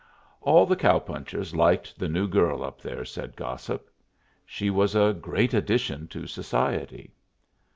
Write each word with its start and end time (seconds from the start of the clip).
All 0.41 0.65
the 0.65 0.75
cow 0.75 0.97
punchers 0.97 1.53
liked 1.53 1.99
the 1.99 2.09
new 2.09 2.27
girl 2.27 2.63
up 2.63 2.81
there, 2.81 3.05
said 3.05 3.35
gossip. 3.35 3.87
She 4.47 4.71
was 4.71 4.95
a 4.95 5.13
great 5.13 5.53
addition 5.53 6.07
to 6.07 6.25
society. 6.25 7.13